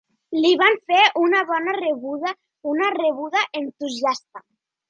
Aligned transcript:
Li 0.43 0.49
van 0.61 0.77
fer 0.91 1.03
una 1.23 1.43
bona 1.51 1.75
rebuda, 1.77 2.33
una 2.73 2.91
rebuda 2.97 3.47
entusiasta. 3.63 4.47